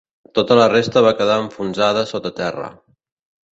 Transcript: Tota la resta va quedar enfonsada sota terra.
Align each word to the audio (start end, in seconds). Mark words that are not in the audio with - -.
Tota 0.37 0.55
la 0.59 0.63
resta 0.71 1.03
va 1.09 1.11
quedar 1.19 1.37
enfonsada 1.43 2.07
sota 2.15 2.35
terra. 2.43 2.75